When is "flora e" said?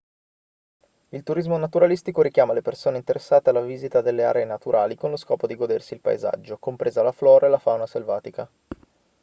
7.11-7.49